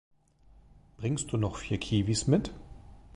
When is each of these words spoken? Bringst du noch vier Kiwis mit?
Bringst 0.97 1.31
du 1.31 1.37
noch 1.37 1.57
vier 1.57 1.77
Kiwis 1.77 2.25
mit? 2.25 2.51